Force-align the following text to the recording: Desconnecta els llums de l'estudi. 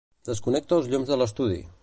Desconnecta 0.29 0.75
els 0.79 0.89
llums 0.95 1.13
de 1.13 1.21
l'estudi. 1.21 1.61